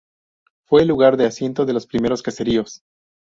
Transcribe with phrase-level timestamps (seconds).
[0.65, 2.81] Fue el lugar de asiento de los primeros caseríos.